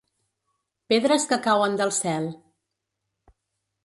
[0.93, 2.25] Pedres que cauen del cel.